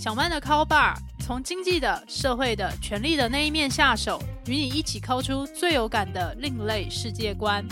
[0.00, 7.62] 小曼的 Call Bar 从经济的、社会的、权力的那一面下手，与你一起抠出最有感的另类世界观。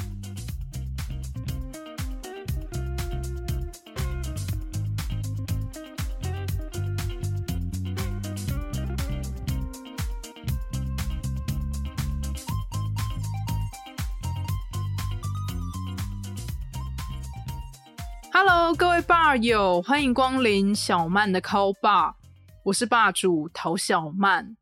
[18.30, 22.12] Hello，各位 bar 友，欢迎光临小曼的 Call Bar，
[22.68, 24.56] 我是霸主陶小曼。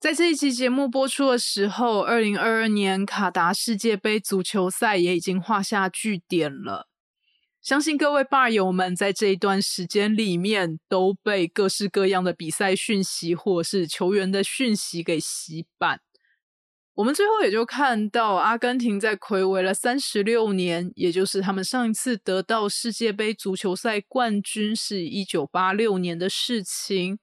[0.00, 6.88] 在这一期节目播出的时候，二零二二年卡达世界杯足球赛也已经画下句点了。
[7.60, 16.00] 相信各位霸友们在这一段时间里面都被各式各样的比赛讯息或是球员的讯息给洗版。
[16.94, 27.18] 我们最后也就看到，阿根廷在暌违了三十六年，也就是他们上一次得到世界杯足球赛冠军是一九八六年的事情。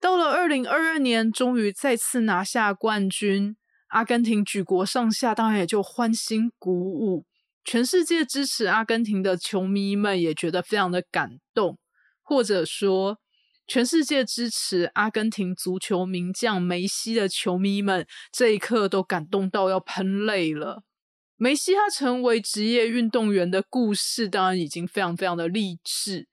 [0.00, 3.56] 到了二零二二年，终于再次拿下冠军，
[3.88, 7.26] 阿根廷举国上下当然也就欢欣鼓舞，
[7.64, 11.78] 全世界支持阿根廷的球迷们也觉得非常的感动，
[12.22, 13.18] 或者说。
[13.70, 20.84] 全世界支持阿根廷足球名将梅西的球迷们，这一刻都感动到要喷泪了。
[21.36, 26.28] 梅西他成为职业运动员的故事，当然已经非常非常的励志。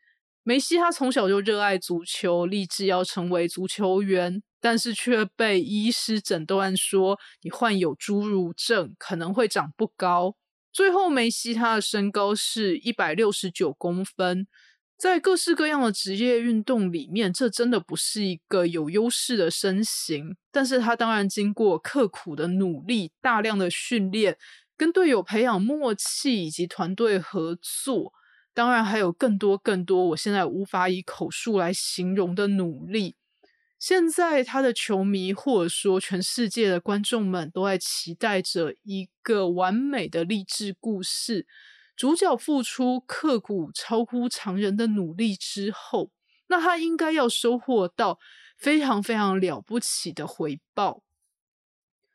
[0.47, 10.35] 梅西他从小就热爱足球，立志要成为足球员，但是却被医师诊断说你患有侏儒症，可能会长不高。
[10.71, 14.45] 最后，梅西他的身高是一百六十九公分。
[14.95, 20.37] 在各式各样的职业运动里面，这真的不是一个有优势的身形。
[20.51, 24.37] 但是他当然经过刻苦的努力、大量的训练、
[24.77, 28.13] 跟队友培养默契以及团队合作，
[28.55, 33.15] 当然还有更多更多我现在无法以口述来形容的努力。
[33.77, 41.45] 现在他的球迷或者说全世界的观众们都在期待着一个完美的励志故事。
[41.95, 46.09] 主角付出刻苦、超乎常人的努力之后，
[46.47, 48.19] 那他应该要收获到
[48.57, 51.03] 非常非常了不起的回报。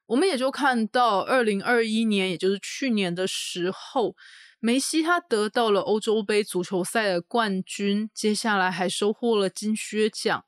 [0.07, 4.17] 我们也就看到，二零二一年，也就是去年的时候，
[4.61, 10.45] 梅西他得到了欧洲杯足球赛的冠军，接下来还收获了金靴奖。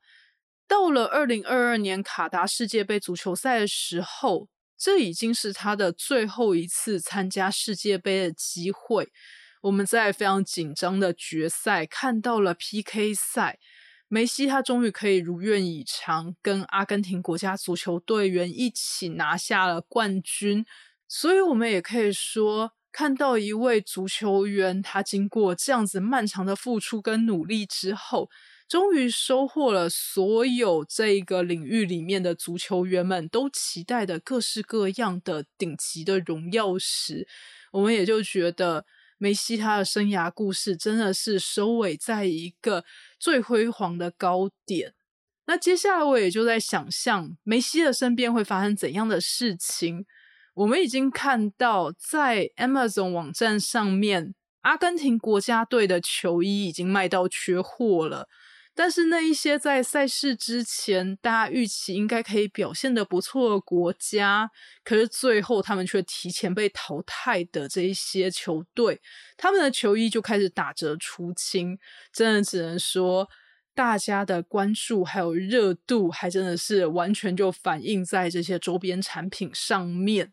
[0.69, 4.49] 到了二零二二年卡达世界杯足球赛的时候。
[4.85, 9.13] 这已经是他的最后一次参加世界杯的机会。
[9.61, 13.61] 我们在非常紧张的决赛看到了 PK 赛，
[14.09, 20.67] 梅西他终于可以如愿以偿，跟阿根廷国家足球队员一起拿下了冠军。
[21.07, 28.29] 所以，我们也可以说，看到一位足球员，他经过这样子漫长的付出跟努力之后。
[28.69, 37.29] 终于收获了所有这一个领域里面的足球员们都期待的各式各样的顶级的荣耀时，
[37.73, 38.87] 我们也就觉得
[39.19, 42.87] 梅西他的生涯故事真的是收尾在一个
[43.19, 44.95] 最辉煌的高点。
[45.45, 50.07] 那接下来我也就在想象梅西的身边会发生怎样的事情。
[50.55, 58.29] 我们已经看到在 Amazon 网站上面，阿根廷国家队的球衣已经卖到缺货了。
[58.75, 64.51] 但是那一些在赛事之前大家预期应该可以表现的不错的国家，
[64.83, 68.99] 可是最后他们却提前被淘汰的这一些球队，
[69.37, 71.79] 他们的球衣就开始打折出清，
[72.15, 73.29] 真的只能说
[73.75, 80.33] 大家的关注还有热度，还真的是完全就反映在这些周边产品上面。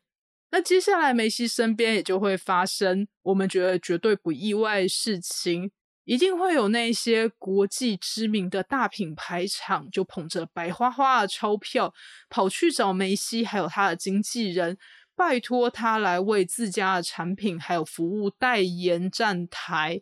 [0.52, 5.72] 那接下来梅西身边也就会发生我们觉得绝对不意外的事情。
[6.06, 11.94] 一定会有那些国际知名的大品牌厂，就捧着白花花的钞票，
[12.32, 14.76] 跑去找梅西，还有他的经纪人，
[15.16, 20.02] 拜托他来为自家的产品还有服务代言站台。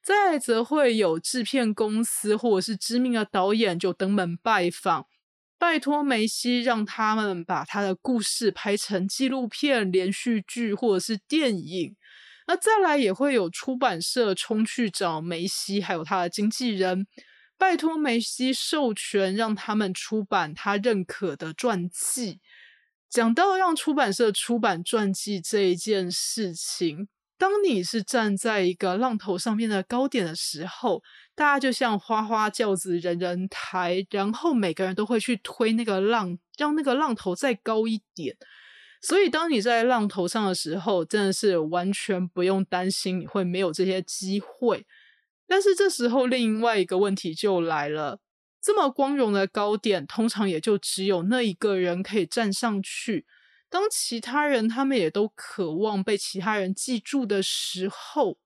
[0.00, 5.06] 再则会有制片公司或者是知名的导演就登门拜访，
[5.58, 11.96] 拜托梅西让他们把他的故事拍成纪录片、连续剧或者是电影。
[12.46, 17.06] 那再来也会有出版社冲去找梅西，还有他的经纪人，
[17.58, 22.40] 拜托梅西授权让他们出版他认可的传记。
[23.10, 31.02] 讲到让出版社出版传记这一件事情，当你是站在一个浪头上面的高点的时候，
[31.38, 38.36] 大家就像花花轿子人人抬，然后每个人都会去推那个浪，让那个浪头再高一点。
[39.00, 44.84] 所以，当你在浪头上的时候，真的是完全不用担心你会没有这些机会。
[45.46, 48.18] 但是这时候，另外一个问题就来了：
[48.60, 53.24] 这么光荣的高点，通常也就只有那一个人可以站上去。
[53.70, 58.38] 当其他人他们也都渴望被其他人记住的时候，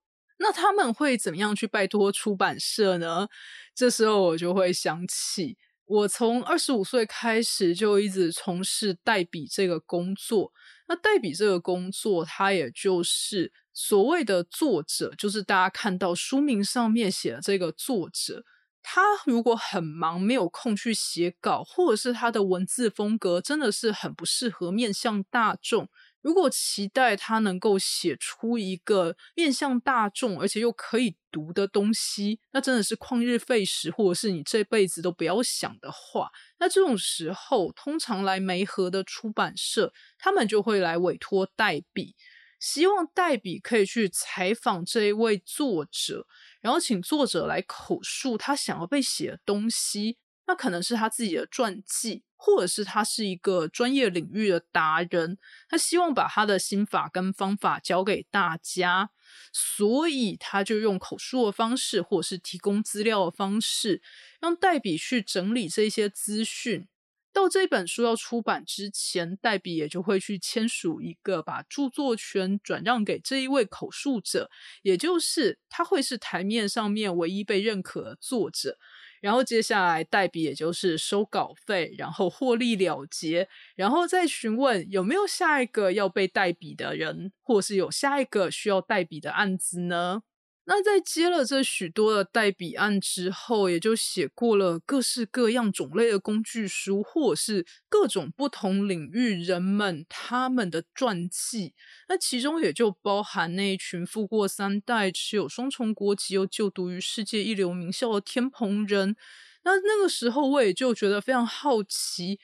[0.43, 3.29] 那他们会怎么样去拜托出版社呢？
[3.75, 5.57] 这时候我就会想起，
[5.87, 10.53] 我从二十五岁开始就一直从事代笔这个工作。
[10.89, 18.45] 那代笔这个工作，它也就是所谓的作者，就是大家看到书名上面写的这个作者。
[18.83, 25.89] 他如果很忙，没有空去写稿，或者是他的文字风格真的是很不适合面向大众。
[26.23, 36.31] 如果期待他能够写出一个面向大众而且又可以读的东西，那真的是旷日费时，或者是你这辈子都不要想的话。
[36.59, 42.15] 那这种时候，通常来梅河的出版社，他们就会来委托代笔，
[42.61, 46.27] 希望代笔可以去采访这一位作者。
[46.61, 59.11] 然后请作者来口述他想要被写的东西，那可能是他自己的传记，或者是他是一个专业领域的达人，他希望把他的心法跟方法教给大家，
[59.53, 64.03] 所以他就用口述的方式，或者是提供资料的方式，
[64.41, 66.89] 让代笔去整理这些资讯。
[67.33, 74.51] 到这本书要出版之前，代笔也就会去签署一个把著作权转让给这一位口述者，
[74.83, 78.77] 也就是他会是台面上面唯一被认可的作者。
[79.23, 90.23] 然后接下来代笔也就是收稿费，然后获利了结，然后再询问有没有下一个要被代笔的人，或是有下一个需要代笔的案子呢？
[90.65, 101.75] 那在接了这许多的代笔案之后，也就写过了各式各样种类的工具书，或者是各种不同领域人们他们的传记。
[102.09, 109.17] 那其中也就包含那一群富过三代、持有双重国籍又就读于世界一流名校的天蓬人。
[109.65, 112.39] 那那个时候，我也就觉得非常好奇。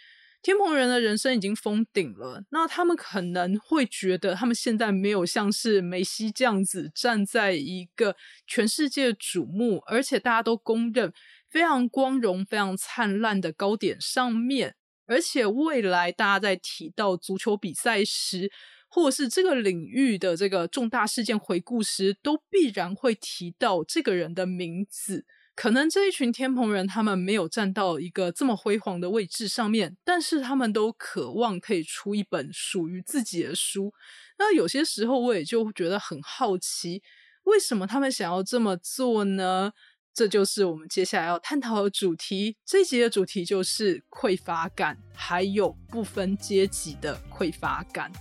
[0.49, 8.17] 天蓬人的人生已经封顶了，那他们可能会觉得，他们现在没有像是梅西这样子站在一个
[8.47, 11.13] 全世界瞩目，而且大家都公认
[11.51, 14.75] 非常光荣、非常灿烂的高点上面。
[15.07, 18.51] 而且未来大家在提到足球比赛时，
[18.89, 25.27] 或者是这个领域的这个重大事件回顾时，都必然会提到这个人的名字。
[25.61, 33.93] 可能这一群天蓬人，他们没有站到一个这么辉煌的位置上面，但是他们都渴望可以出一本属于自己的书。
[34.39, 37.03] 那有些时候，我也就觉得很好奇，
[37.43, 39.73] 为什么他们想要这么做呢？
[40.15, 42.57] 这就是我们接下来要探讨的主题。
[42.65, 48.13] 这一集的主题就是匮乏感，还有不分阶级的匮乏感。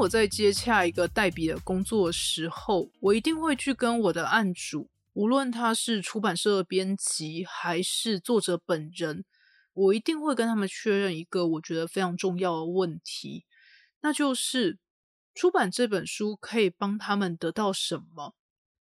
[0.00, 9.26] 我在接洽一个代笔的工作时候，我一定会去跟我的案主，无论他是出版社的编辑还是作者本人，
[9.74, 13.44] 我一定会跟他们确认一个我觉得非常重要的问题，
[14.00, 14.78] 那就是
[15.34, 18.34] 出版这本书可以帮他们得到什么。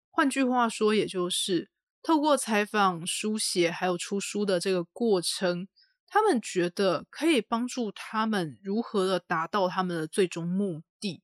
[0.09, 1.69] 换句话说，也就是
[2.01, 5.67] 透过采访、书写还有出书的这个过程。
[6.09, 11.21] 他们觉得可以帮助他们如何的达到他们的最终目的。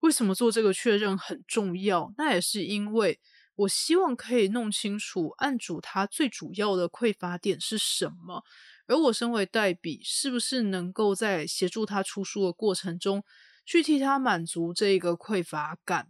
[0.00, 2.12] 为什么做这个确认很重要？
[2.16, 3.18] 那也是因为
[3.56, 8.44] 我希望可以弄清楚案主他最主要的匮乏点是什么，
[8.86, 13.24] 而我身为代笔，是不是能够在协助他出书的过程中，
[13.66, 16.08] 去替他满足这个匮乏感？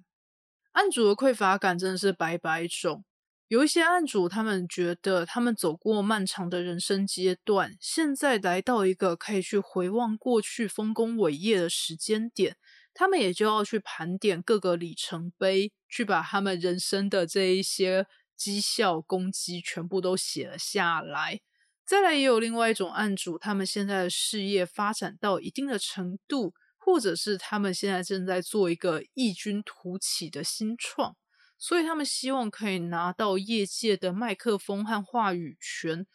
[0.72, 3.04] 案主的匮乏感真的是百百种。
[3.48, 12.58] 有一些案主，他们觉得他们走过漫长的人生阶段，现在来到一个可以去回望过去丰功伟业的时间点，
[12.92, 21.40] 他们也就要去盘点各个里程碑，去把他们人生的这一些绩效功绩全部都写了下来。
[21.86, 31.16] 再来，也有另外一种案主，他们现在的事业发展到一定的程度，或者是他们现在正在做一个异军突起的新创。
[31.58, 36.06] 所以他们希望可以拿到业界的麦克风和话语权，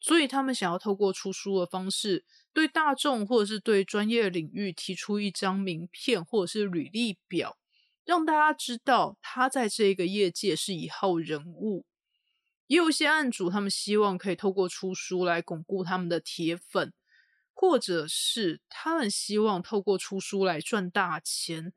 [0.00, 7.56] 所以他们想要透过出书的方式，对大众或者是对专业领域提出一张名片或者是履历表，
[8.04, 11.86] 让大家知道他在这个业界是一号人物。
[12.66, 16.92] 也有一些案主，他们希望可以透过出书来巩固他们的铁粉，
[17.54, 21.72] 或者是他们希望透过出书来赚大钱。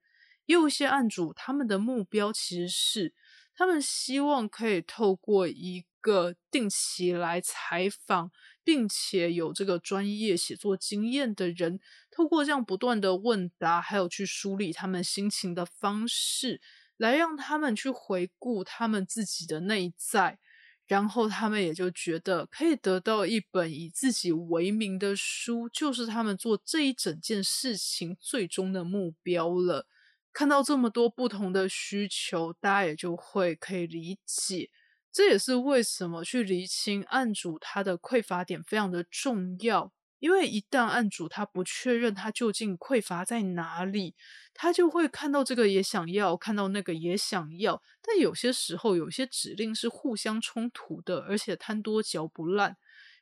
[0.52, 3.14] 也有一些案主，他们的目标其实是，
[3.56, 8.30] 他们希望可以透过一个定期来采访，
[8.62, 11.80] 并且有这个专业写作经验的人，
[12.12, 16.60] 透过这样不断的问答，还有去梳理他们心情的方式，
[16.98, 20.38] 来让他们去回顾他们自己的内在，
[20.86, 29.88] 然后他们也就觉得可以得到一本以自己为名的书，就是他们做这一整件事情最终的目标了。
[30.34, 34.70] 看到这么多不同的需求，大家也就会可以理解。
[35.12, 39.92] 这也是为什么去厘清案主他的匮乏点非常的重要。
[40.20, 44.14] 因为一旦案主他不确认他究竟匮乏在哪里，
[44.54, 47.82] 他就会看到这个也想要，看到那个也想要。
[48.04, 52.78] 但有些时候，有些指令是互相冲突的，而且贪多嚼不烂。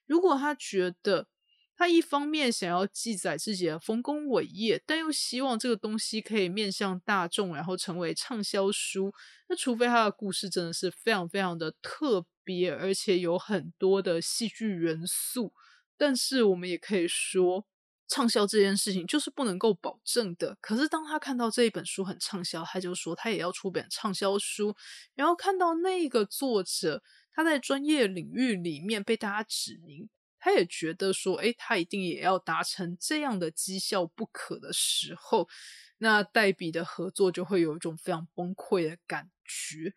[0.05, 1.27] 如果他觉得
[1.79, 9.13] 他一方面想要记载自己的丰功伟业，但又希望这个东西可以面向大众，然后成为畅销书，
[9.47, 15.53] 那除非他的故事真的是非常非常的特别，而且有很多的戏剧元素。
[15.95, 17.65] 但是我们也可以说，
[18.09, 20.57] 畅销这件事情就是不能够保证的。
[20.59, 24.75] 可是当他看到这一本书很畅销，他就说他也要出本畅销书。
[25.15, 30.09] 然后看到那个作者他在专业领域里面被大家指名，
[30.39, 35.47] 他也觉得说，哎，他一定也要达成这样的绩效不可的时候，
[35.97, 39.93] 那代笔的合作就会有一种非常崩溃的感觉。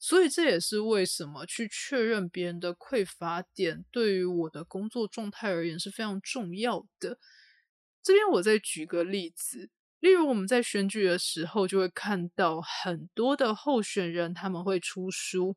[0.00, 7.18] 所以这也是为什么去确认别人的匮乏点，对于我的工作状态而言是非常重要的。
[8.00, 15.56] 这边我再举个例子，例如我们在选举的时候，就会看到很多的候选人他们会出书，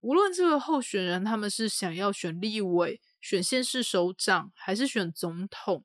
[0.00, 5.84] 无论这个候选人他们是想要选立委、选县市首长，还是选总统，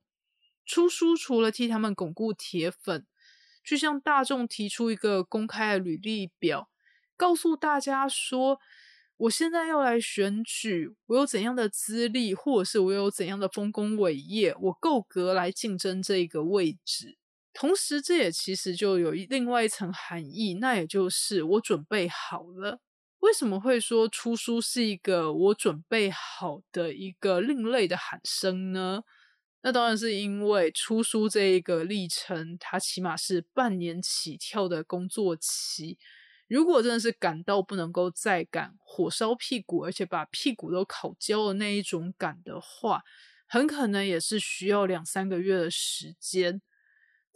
[0.66, 3.06] 出书除了替他们巩固铁粉，
[3.64, 6.70] 去向大众提出一个公开的履历表。
[7.16, 8.60] 告诉大家说，
[9.18, 17.18] 我现在要来选举，我有怎样的资历，或者是我有怎样的丰功伟业，我够格来竞争这个位置。
[17.54, 22.80] 同时，这也其实就有另外一层含义，那也就是我准备好了。
[23.20, 29.04] 为什么会说出书是一个我准备好的一个另类的喊声呢？
[29.62, 35.98] 那当然是因为出书这一个历程，它起码是半年起跳的工作期。
[36.48, 43.04] 如果真的是赶到不能够再赶，火烧屁股，而且把屁股都烤焦的那一种赶的话，
[43.48, 46.62] 很可能也是需要两三个月的时间。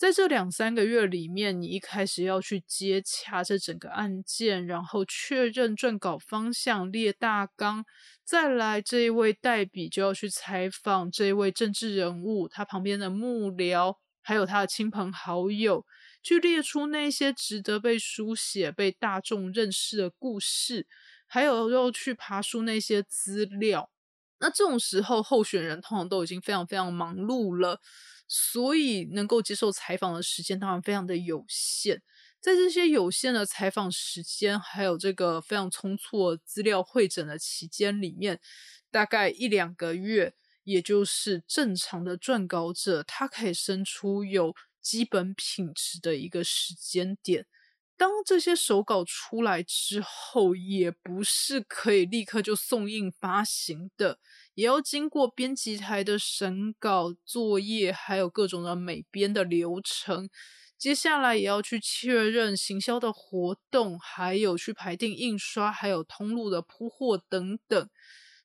[0.02, 7.86] 在这两三个月里面，你一开始要去接洽这整个案件，然后确认撰稿方向、列大纲，
[8.26, 15.86] 再来这一位代笔就要去采访这一位政治人物，他旁边的幕僚，还有他的亲朋好友。
[16.24, 20.88] 去列出那些值得被书写、被大众认识的故事，
[21.28, 23.92] 还有要去爬书那些资料。
[24.42, 27.80] 那这种时候，候选人通常都已经非常非常忙碌了，
[28.28, 32.02] 所以能够接受采访的时间当然非常的有限。
[32.42, 38.42] 在这些有限的采访时间，还有这个非常匆促资料会诊的期间里面，
[38.92, 40.34] 大概一两个月，
[40.64, 44.54] 也就是正常的撰稿者，他可以生出有。
[44.82, 47.46] 基本品质的一个时间点，
[48.02, 54.18] 当这些手稿出来之后，也不是可以立刻就送印发行的，
[54.56, 60.28] 也要经过编辑台的审稿作业，还有各种的美编的流程。
[60.80, 67.88] 接下来也要去确认行销的活动，还有去排定印刷，还有通路的铺货等等。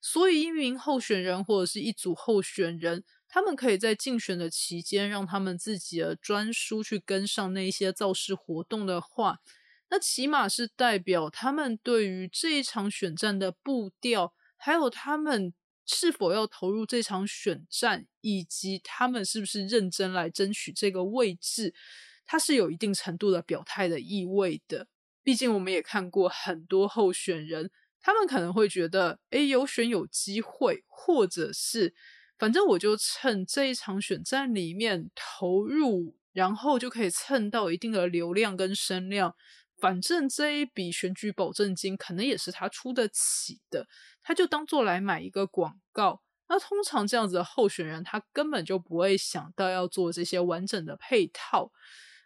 [0.02, 3.04] 所以，一名候选人或者是一组候选人。
[3.28, 9.40] 他们可以在竞选的期间，让他们自己的专书去跟上那些造势活动的话，
[9.90, 15.52] 那起码是代表他们对于这一场选战的步调，还有他们
[15.85, 21.75] 是否要投入这场选战，以及他们是不是认真来争取这个位置，
[22.25, 24.87] 它是有一定程度的表态的意味的。
[25.23, 31.92] 毕竟我们也看过很多候选人，他们可能会觉得，哎，有选有机会，或者是。
[32.38, 39.35] 反正我就趁这一场选战里面投入，然后就可以蹭到一定的流量跟声量。
[39.78, 43.87] 反正这一笔选举保证金可能也是他出得起的，
[44.23, 46.23] 他就当做来买一个广告。
[46.49, 51.73] 那通常这样子的候选人，他根本就不会想到要做这些完整的配套。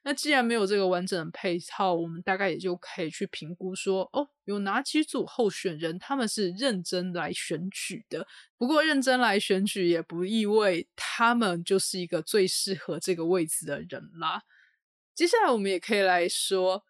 [0.02, 8.26] 那既然没有这个完整的配套，我们大概也就可以去评估说，哦，有哪几组候选人他们是认真来选举的。
[8.56, 14.42] 不过，认真来选举也不意味他们就是一个最适合这个位置的人啦。
[15.14, 16.82] 接下来，我们也可以来说，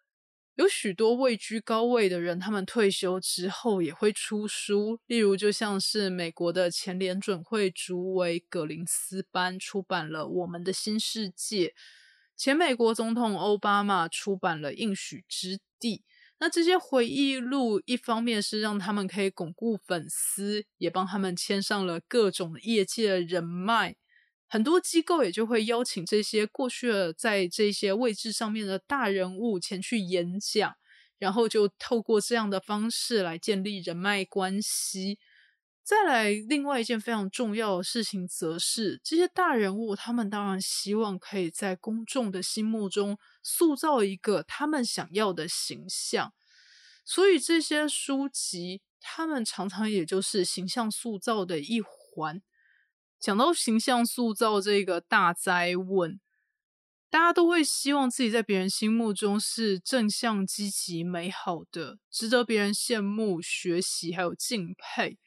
[0.55, 11.67] 有许多位居高位的人，他们退休之后也会出书，例如就像是美国的前联准会主委葛林斯班出版了《我们的新世界》。
[12.41, 15.97] 前美国总统奥巴马出版了《应许之地》。
[16.39, 23.95] 那这些回忆录，一方面是让他们可以巩固粉丝，也帮他们牵上了各种业界的人脉。
[24.47, 30.73] 很多机构也就会邀请这些过去的在这些位置上面的大人物前去演讲，
[31.19, 35.19] 然后就透过这样的方式来建立人脉关系。
[35.83, 46.33] 再来，另外一件非常重要的事情，则是这些大人物，他们当然希望可以在公众的心目中塑造一个他们想要的形象，
[47.03, 52.41] 所以这些书籍，他们常常也就是形象塑造的一环。
[53.19, 56.19] 讲到形象塑造这个大灾问，
[57.09, 65.17] 大家都会希望自己在别人心目中是正向、积极、美好的，值得别人羡慕、学习还有敬佩。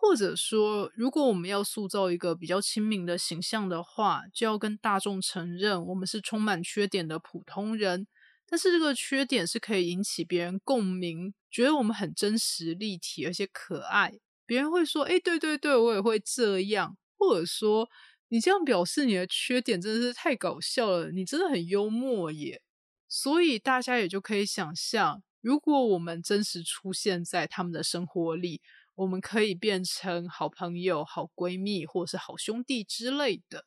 [0.00, 8.06] 或者说，如果我们要塑造一个比较亲民的形象的话，就要跟大众承认我们是充满缺点的普通人。
[8.46, 14.14] 但是这个缺点是可以引起别人共鸣，觉得我们很真实、立体而且可爱。
[14.46, 17.90] 别人会说：“哎，对对对，我也会这样。”或者说
[18.30, 22.62] ：“你这样表示你的缺点真的是太搞笑了，你真的很幽默耶。”
[23.10, 28.62] 所以大家也就可以想象，如果我们真实出现在他们的生活里。
[28.98, 33.64] 我们可以变成好朋友、好闺蜜，或是好兄弟之类的。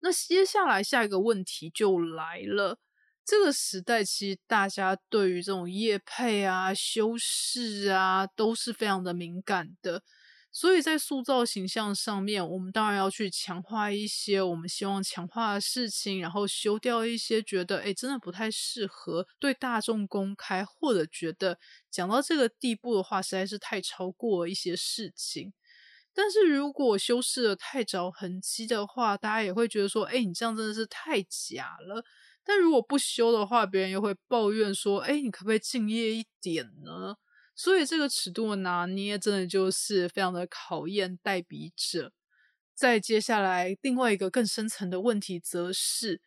[0.00, 2.78] 那接下来下一个问题就来了：
[3.24, 10.02] 这个时代其实大家对于这种业配啊、修饰啊，都是非常的敏感的。
[10.56, 21.58] 所以在塑造形象上面，我们当然要去强化一些我们希望强化的事情，然后修掉一些觉得哎真的不太适合对大众公开，或者觉得
[21.90, 25.52] 讲到这个地步的话，实在是太超过一些事情。
[26.14, 32.04] 但是如果修饰的太着痕迹的话，大家也会觉得说，哎，你这样真的是太假了。
[32.44, 37.16] 但如果不修的话，别人又会抱怨说，哎，你可不可以敬业一点呢？
[37.56, 42.12] 所以这个尺度拿捏，真的就是非常的考验代笔者。
[42.74, 46.20] 再接下来，另外一个更深层的问题，则是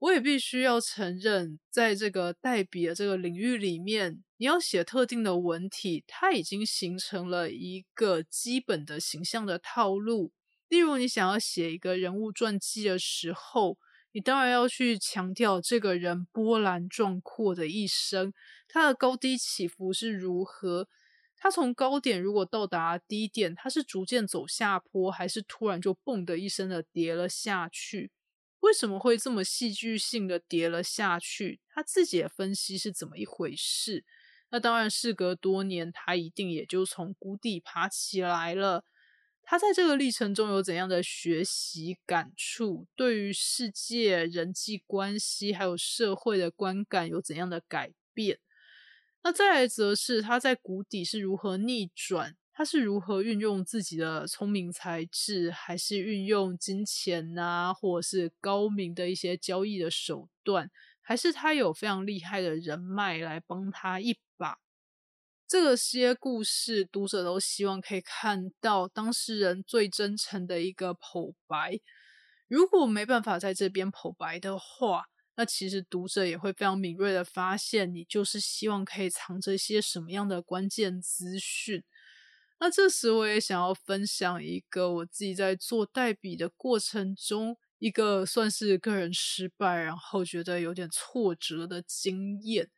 [0.00, 10.32] 我也必须要承认，在这个代笔的这个领域里面，你要写特定的文体，它已经形成了一个基本的形象的套路。
[10.68, 13.78] 例如，你想要写一个人物传记的时候。
[14.14, 18.32] 你当然要去强调这个人波澜壮阔的一生，
[18.68, 20.88] 他的高低起伏是如何？
[21.36, 28.12] 他从高点如果到达低点，他是逐渐走下坡，还是突然就蹦的一声的跌了下去？
[28.60, 31.60] 为什么会这么戏剧性的跌了下去？
[31.68, 34.04] 他自己的分析是怎么一回事？
[34.50, 38.84] 那当然，事隔多年，他一定也就从谷底爬起来了。
[39.46, 42.86] 他在这个历程中有怎样的学习感触？
[42.96, 48.38] 对于世界、人际关系还有社会的观感有怎样的改变？
[49.22, 52.36] 那再来则是他在谷底是如何逆转？
[52.52, 60.70] 他是如何运用自己的聪明才智，还是运用金钱啊，或者是高明的一些交易的手段？
[61.00, 64.16] 还是他有非常厉害的人脉来帮他一？
[65.54, 71.78] 这些故事，读者都希望可以看到当事人最真诚的一个剖白。
[72.48, 75.04] 如果没办法在这边剖白的话，
[75.36, 81.84] 那其实读者也会非常敏锐的发现，你就是希望可以藏着一些什么样的关键资讯。
[82.58, 92.68] 那这时我也想要分享一个我自己在做代笔的过程中，一个算是个人失败，然后觉得有点挫折的经验。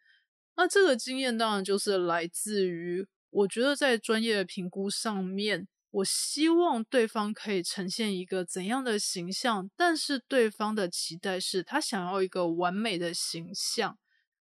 [0.57, 13.99] 那这个经验当然就是来自于，我觉得在专业的评估上面，我希望对方可以呈现一个怎样的形象，但是对方的期待是他想要一个完美的形象。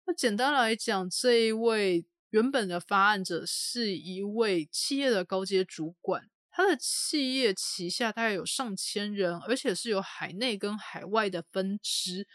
[0.07, 12.27] 那简单来讲，这一位原本的发案者是一位企业的高阶主管，他的企业旗下大概有上千人，而且是有海内跟海外的分支。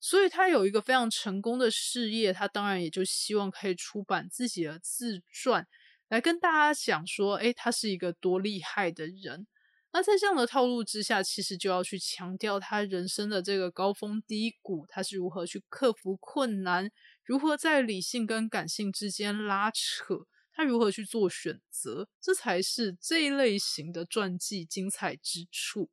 [0.00, 5.66] 所以他有一个非常成功的事业，他当然也就希望可以出版自己的自传，
[6.08, 9.46] 来跟大家讲说，哎，他是一个多厉害的人。
[9.92, 16.90] 那在这样的套路之下，其实就要去强调他人生的这个高峰低谷，他是如何去克服困难，
[17.24, 25.90] 如何在理性跟感性之间拉扯，他如何去做选择，这才是这一类型的传记精彩之处。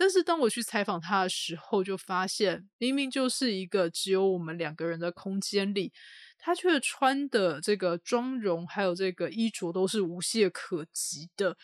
[0.00, 5.92] 但是当我去采访他的时候，就发现明明就是一个只有我们两个人的空间里，
[6.38, 11.56] 他却穿的这个妆容还有这个衣着都是无懈可击的。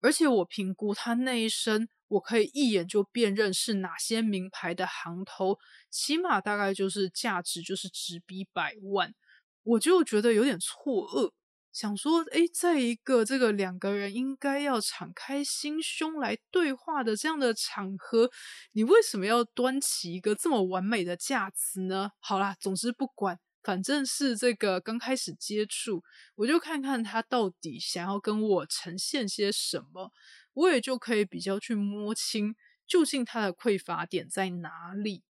[0.00, 5.56] 而且我评估他那一身我可以一眼就辨认是哪些名牌的行头，
[5.88, 9.14] 起码大概就是价值就是直逼百万，
[9.62, 11.32] 我就觉得有点错愕，
[11.80, 18.28] 想说，哎，在一个这个两个人应该要敞开心胸来对话的这样的场合，
[18.72, 22.10] 你为什么要端起一个这么完美的架子呢？
[22.18, 23.38] 好啦，总之不管。
[23.62, 26.02] 反正是这个刚开始接触，
[26.34, 30.10] 我就看看他到底想要跟我呈现些什么，
[30.54, 32.56] 我也就可以比较去摸清
[32.88, 35.22] 究竟他的匮乏点在哪里。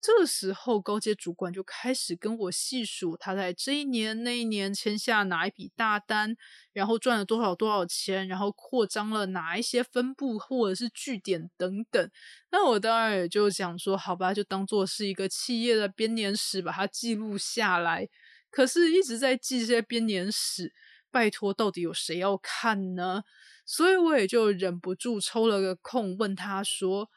[0.00, 6.36] 这时候，高阶主管就开始跟我细数他在这一年、那一年签下哪一笔大单，
[6.72, 12.10] 然后赚了多少多少钱，然后扩张了哪一些分部或者是据点等等。
[12.52, 18.08] 那我当然也就想说，好吧，就当做是一个企业的编年史，把它记录下来。
[18.50, 20.72] 可是，一直在记这些编年史，
[21.10, 23.24] 拜托，到底有谁要看呢？
[23.64, 27.10] 所以，我也就忍不住抽了个空问他说。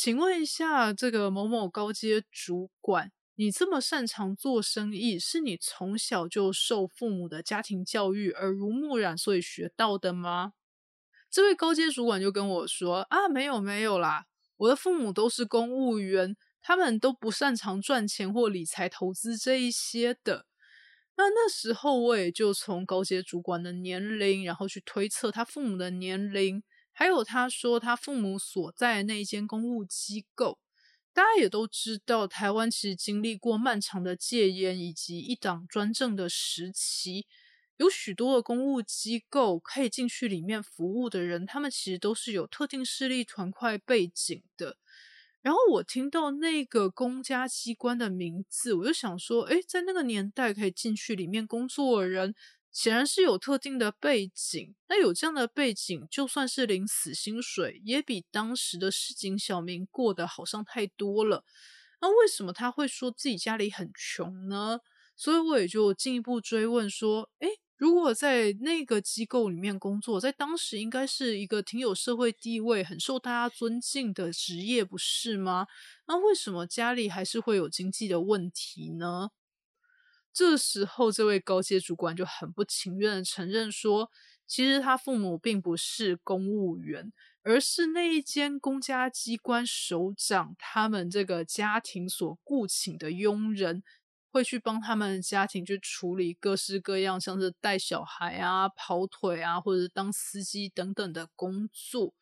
[0.00, 10.52] 请问一下，这个某某高阶主管，你这么擅长做生意，是你从小就受父母的家庭教育耳濡目染，所以学到的吗？
[11.28, 14.26] 这位高阶主管就跟我说：“啊，没有没有啦，
[14.58, 20.46] 我的父母都是公务员，他们都不擅长赚钱或理财投资这一些的。”
[21.18, 26.62] 那那时候我也就从高阶主管的年龄，然后去推测他父母的年龄。
[26.98, 30.58] 还有他说他父母所在那一间公务机构，
[31.12, 37.28] 大家也都知道，台湾其实经历过漫长的戒严以及一党专政的时期，
[37.76, 44.76] 有许多的公务机构可以进去里面服务的人，他们其实都是有特定势力团块背景的。
[45.40, 52.34] 然后我听到那个公家机关的名字，我就想说，诶，在那个年代可以进去里面工作的人。
[52.78, 61.42] 显然是有特定的背景，那有这样的背景，就算是领死薪水，也比当时的市井小民过得好上太多了。
[62.00, 64.78] 那为什么他会说自己家里很穷呢？
[65.16, 75.66] 所以我也就进一步追问说：，诶，如果在那个机构里面工作，在当时应该是一个挺有社会地位、很受大家尊敬的职业，不是吗？
[76.06, 79.30] 那为什么家里还是会有经济的问题呢？
[80.38, 84.08] 这时候，这位高阶主管就很不情愿的承认说，
[84.46, 93.82] 其实他父母并不是公务员，而是那一间公家机关首长他们这个家庭所雇请的佣人，
[94.30, 102.14] 会去帮他们家庭去处理各式各样，像是带小孩啊、跑腿啊，或者当司机等等的工作。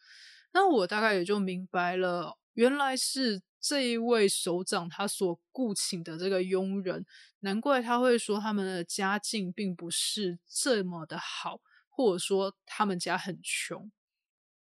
[0.54, 3.42] 那我大概也就明白了，原来是。
[3.68, 7.04] 这一位首长他所雇请的这个佣人，
[7.40, 13.90] 难怪他会说他们的家境并不是这么的好，或者说他们家很穷。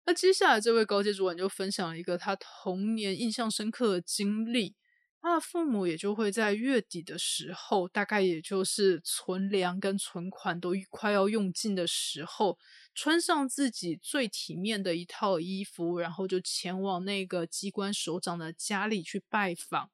[0.05, 4.77] 那接下来这位高阶主管就分享了一个他童年印象深刻的经历。
[5.27, 12.57] 他的父母也就会在月底的时候，大概也就是存粮跟存款都快要用尽的时候，
[12.95, 19.91] 穿上自己最体面的一套衣服，然后就前往那个机关首长的家里去拜访。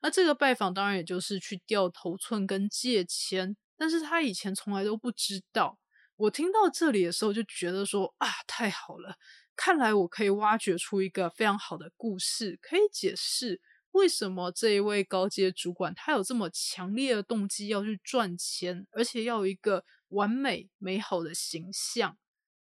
[0.00, 5.78] 那这个拜访当然也就是去掉头寸跟借钱，但是他以前从来都不知道。
[6.16, 9.14] 我听到这里的时候就觉得说啊，太好了，
[9.54, 13.60] 看来我可以挖掘出一个非常好的故事，可以解释。
[13.92, 22.18] 为什么这一位高阶主管他有这么强烈的动机要去赚钱，而且要有一个完美美好的形象？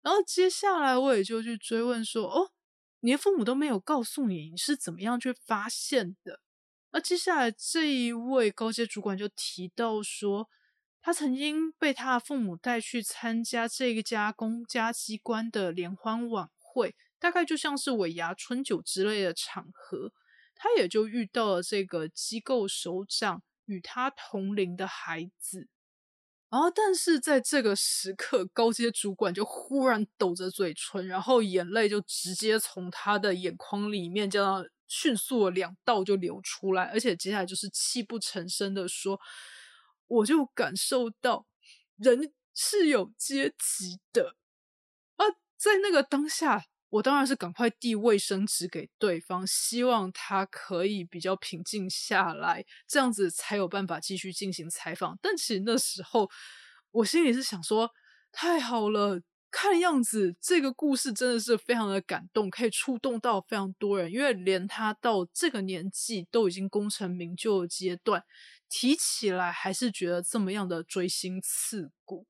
[0.03, 2.53] 然后接下来我也就去追问说：“哦，
[3.01, 6.41] 你的父母都没有告诉你，你是怎么样去发现的？”
[6.93, 10.49] 那接下来这一位高阶主管就提到说，
[11.03, 20.13] 他曾经被他的父母带去参加这一家公家机关的联欢晚会，大概就像是尾牙春酒之类的场合。
[20.57, 25.69] 他也就遇到了这个机构首长与他同龄的孩子，
[26.49, 39.21] 然后但是在这个时刻，高阶主管就忽然抖着嘴唇，然后眼泪就直接从他的眼眶里面这样迅速的两道就流出来，而且接下来就是泣不成声的说
[40.09, 41.47] ：“我就感受到
[41.97, 44.37] 人是有阶级的
[45.17, 45.27] 啊，
[45.59, 46.65] 在那个当下。”
[46.97, 55.19] 我当然是赶快递卫生纸给对方，希望他可以比较平静下来，这样子才有办法继续进行采访。
[55.21, 56.31] 但其实那时候
[56.93, 57.91] 我心里是想说，
[58.33, 68.25] 太好了，看样子这个故事真的是非常的感动，可以触动到非常多人，因为连他到这个年纪都已经功成名就的阶段，
[68.71, 72.27] 提起来还是觉得这么样的锥心刺骨。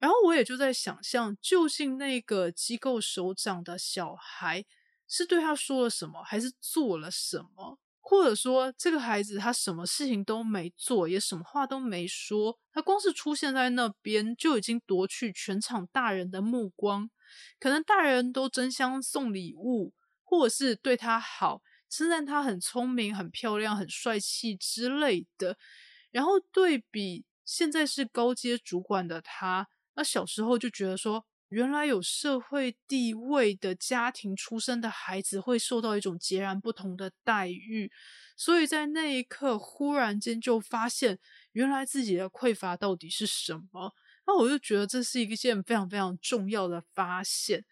[0.00, 4.64] 然后我也就在想象，究竟那个机构首长的小孩
[5.06, 7.78] 是对他说了什么，还是做了什么？
[8.00, 17.08] 或者说，这个孩子他什么事情都没做，也什么话都没说，他光是出现在那边就已经夺去全场大人的目光。
[17.60, 19.92] 可能大人都争相送礼物，
[20.24, 25.56] 或者是对他好，称赞他很聪明、很漂亮、很帅气之类的。
[26.10, 29.68] 然后对比现在是高阶主管的他，
[30.00, 31.26] 那小时候就觉得说。
[31.50, 37.90] 原来有社会地位的家庭出生的孩子会受到一种截然不同的待遇，
[38.36, 41.18] 所以在那一刻忽然间就发现，
[41.50, 43.92] 原来自己的匮乏到底是什么。
[44.28, 47.64] 那我就觉得这是一件非常非常重要的发现，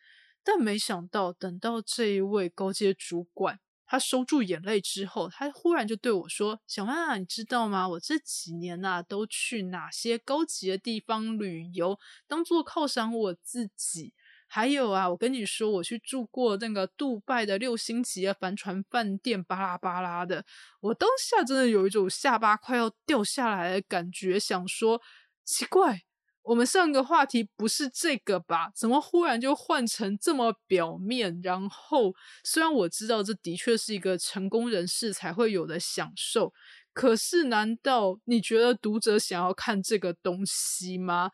[0.43, 3.61] 但没想到等到这一位高阶主管。
[3.89, 7.89] 他收住眼泪之后，他忽然就对我说：“小曼啊，你知道吗？
[7.89, 14.13] 我这几年呐，都去哪些高级的地方旅游，当做犒赏我自己。
[14.47, 20.45] 还有啊，我跟你说，我去住过那个杜拜的六星级的帆船饭店，巴拉巴拉的。
[20.81, 25.01] 我当下真的有一种下巴快要掉下来的感觉，想说
[25.45, 26.03] 奇怪。”
[26.49, 28.73] 我们上个话题不是这个吧？
[28.75, 31.39] 怎么忽然就换成这么表面？
[31.43, 36.51] 然后，虽然我知道这的确是一个成功人士才会有的享受，
[36.95, 41.31] 可是难道你觉得读者想要看这个东西吗？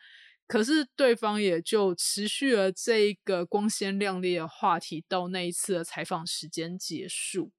[0.48, 7.52] 可是对方也就持续了这一个光鲜亮丽的话题，到那一次的采访时间结束。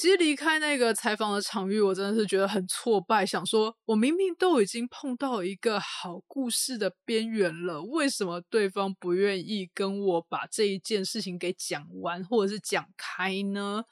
[0.00, 3.26] 其实离开那个采访的场域，我真的是觉得很挫败。
[3.26, 13.82] 想说，我明明都已经碰到一个好故事的边缘了，为什么对方不愿意跟我把这一件事情给讲完，或者是讲开呢？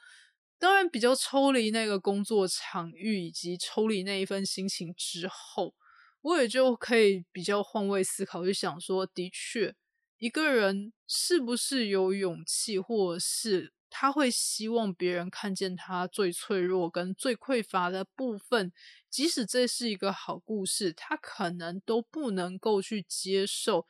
[0.57, 5.75] 当然，比较抽离那个工作场域，以及抽离那一份心情之后，
[6.21, 9.75] 我也就可以比较换位思考，就想说，的确，
[10.19, 13.73] 一个人是不是有勇气，或者是。
[13.89, 18.71] 他会希望别人看见他最脆弱跟最匮乏的部分，
[19.09, 23.87] 即使这是一个好故事，他可能都不能够去接受。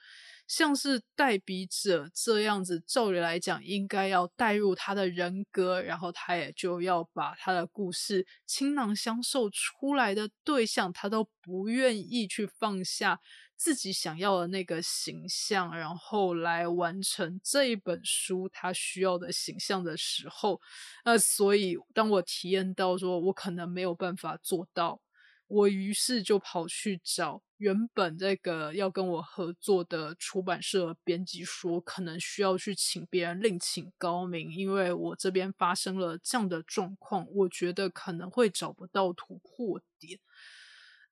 [0.48, 13.20] 像是代笔者这样子，照理来讲，应该要带入他的人格，然后他也就要把他的故事倾囊相授出来的对象，他都不愿意去放下。
[13.60, 20.62] 自己想要的那个形象，然后来完成这一本书他需要的形象的时候，
[21.04, 25.02] 那所以当我体验到说我可能没有办法做到，
[25.48, 40.20] 我于是就跑去找原本这个要跟我合作的出版社编辑说，可能需要去请别人另请高明，因为我这边发生了这样的状况，我觉得可能会找不到突破点。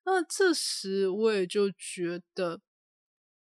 [0.04, 2.62] 那这时我也就觉得，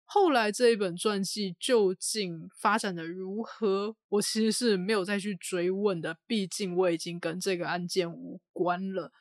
[0.05, 6.16] 后来这一本传记究竟发展的如何，我其实是没有再去追问的。
[6.27, 9.12] 毕竟我已经跟这个案件无关了。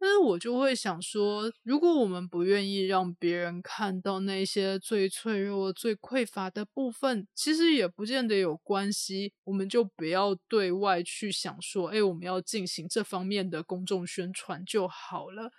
[0.00, 9.34] 但是我就会想说，如果我们不愿意让别人看到那些最脆弱、最匮乏的部分，其实也不见得有关系。
[9.44, 15.50] 我们就不要对外去想说，哎，我们要进行这方面的公众宣传就好了。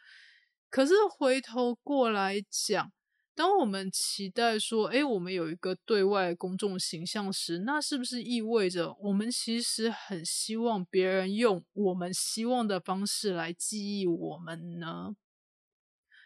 [0.71, 2.91] 可是回头过来讲，
[3.41, 15.15] 当我们期待说，哎，我们有一个对外公众形象时，那是不是意味着我们其实很希望别人用我们希望的方式来记忆我们呢？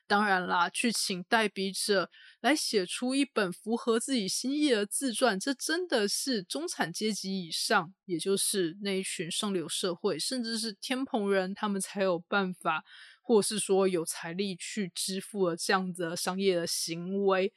[0.06, 12.84] 当然啦，去请代笔者来写出一本符合自己心意的自传，这真的是中产阶级以上，也就是那一群上流社会，甚至是天蓬人，他们才有办法。
[13.28, 17.52] 或是说有财力去支付了这样的商业的行为，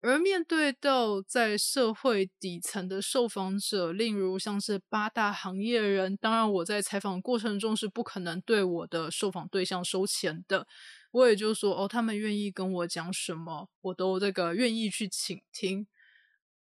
[0.00, 10.66] 而面对到在社会底层的受访者，例如像是八大行业人，当然我在采访过程中是不可能对我的受访对象收钱的，
[11.10, 15.86] 我也就说哦，他们愿意跟我讲什么，我都这个愿意去倾听。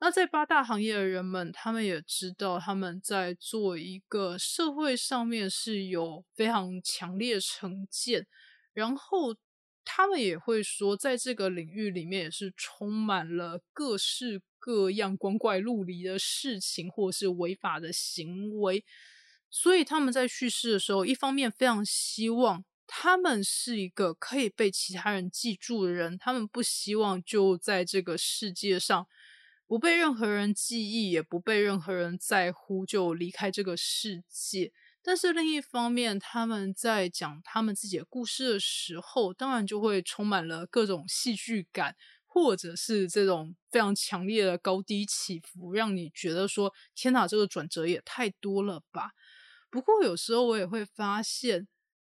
[0.04, 8.26] 那在八大行业的人们，他们也知道他们在做一个社会上面是有非常强烈成见，
[8.74, 9.34] 然后
[9.82, 18.84] 他们也会说，在这个领域里面也是充满了各式各样光怪陆离的事情，或是违法的行为。
[19.48, 29.06] 所以他们在叙事的时候，一方面非常希望他们是一个可以被其他人记住的人，他们不希望就在这个世界上。
[29.66, 34.72] 不被任何人记忆，也不被任何人在乎，就离开这个世界。
[35.02, 41.96] 但是另一方面，他们在讲他们自己的故事的时候，当然就会充满了各种戏剧感，
[42.26, 49.12] 或者是这种非常强烈的高低起伏，让你觉得说天哪，这个转折也太多了吧？
[49.70, 51.66] 不过有时候我也会发现。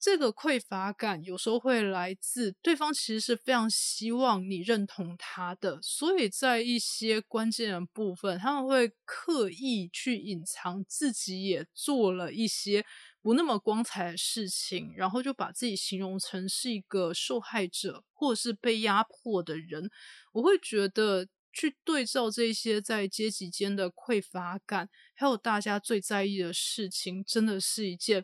[0.07, 12.85] 这个匮乏感有时候会来自对方，其实是非常希望你认同他的，所以在一些关键的部分，他们会刻意去隐藏自己也做了一些
[13.21, 19.89] 不那么光彩的事情，然后就把自己形容成是一个受害者或者是被压迫的人。
[20.31, 28.23] 我会觉得去对照这些在阶级间的匮乏感，还有大家最在意的事情，真的是一件。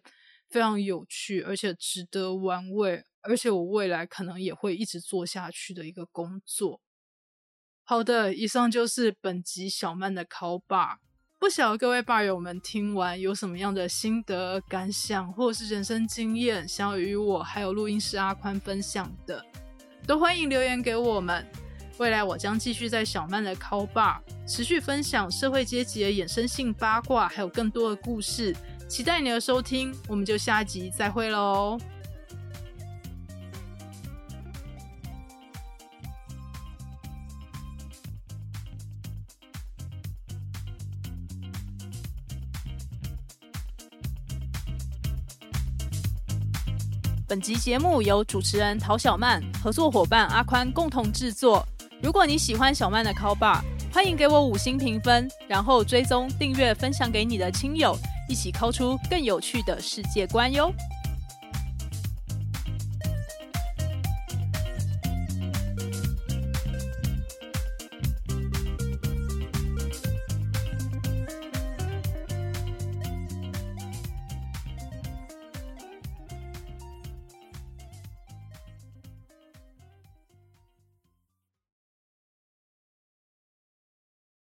[0.53, 6.79] 非常有趣，而且值得玩味，而且我未来可能也会一直做下去的一个工作。
[7.83, 10.99] 好的，以上就是本集小曼的考霸。
[11.39, 19.43] 不晓得各位霸友们听完有什么样的心得感想，或是人生经验，想要与我还有录音师阿宽分享的，
[20.05, 21.43] 都欢迎留言给我们。
[21.97, 28.55] 未来我将继续在小曼的考霸持续分享社会阶级的衍生性八卦，还有更多的故事。
[28.87, 31.79] 期待你的收听，我们就下集再会喽。
[47.27, 51.67] 本集节目由主持人陶小曼、合作伙伴阿宽共同制作。
[51.99, 53.59] 如果你喜欢小曼的 Call Bar，
[53.91, 57.97] 欢迎给我五星评分，然后追踪、订阅、分享给你的亲友。
[58.33, 60.73] 一起抠出更有趣的世界观哟！